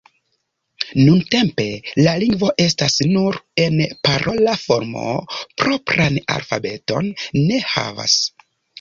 [0.99, 1.67] Nuntempe
[2.07, 5.07] la lingvo estas nur en parola formo,
[5.63, 8.23] propran alfabeton ne havas.